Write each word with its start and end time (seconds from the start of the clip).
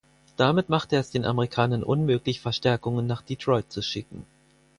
Damit 0.35 0.67
machte 0.67 0.95
er 0.95 1.01
es 1.01 1.11
den 1.11 1.25
Amerikanern 1.25 1.83
unmöglich, 1.83 2.41
Verstärkungen 2.41 3.05
nach 3.05 3.21
Detroit 3.21 3.71
zu 3.71 3.83
schicken. 3.83 4.25